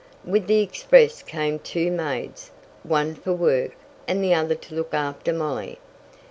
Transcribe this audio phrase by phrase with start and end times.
[0.25, 2.49] With the express came two maids,
[2.81, 3.73] one for work,
[4.07, 5.77] and the other to look after Molly.